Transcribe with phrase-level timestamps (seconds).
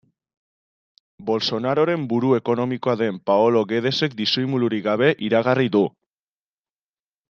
[1.27, 5.89] Bolsonaroren buru ekonomikoa den Paolo Guedesek disimulurik gabe iragarri du.